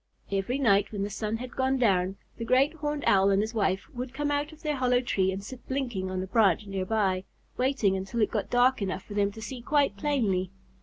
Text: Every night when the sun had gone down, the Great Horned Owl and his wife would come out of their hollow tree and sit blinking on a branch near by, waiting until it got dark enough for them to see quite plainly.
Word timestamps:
Every 0.31 0.57
night 0.57 0.91
when 0.91 1.03
the 1.03 1.11
sun 1.11 1.37
had 1.37 1.55
gone 1.55 1.77
down, 1.77 2.17
the 2.39 2.43
Great 2.43 2.73
Horned 2.73 3.03
Owl 3.05 3.29
and 3.29 3.39
his 3.39 3.53
wife 3.53 3.87
would 3.93 4.15
come 4.15 4.31
out 4.31 4.51
of 4.51 4.63
their 4.63 4.77
hollow 4.77 4.99
tree 4.99 5.31
and 5.31 5.43
sit 5.43 5.67
blinking 5.67 6.09
on 6.09 6.23
a 6.23 6.25
branch 6.25 6.65
near 6.65 6.87
by, 6.87 7.23
waiting 7.55 7.95
until 7.95 8.21
it 8.23 8.31
got 8.31 8.49
dark 8.49 8.81
enough 8.81 9.03
for 9.03 9.13
them 9.13 9.31
to 9.31 9.41
see 9.43 9.61
quite 9.61 9.97
plainly. 9.97 10.49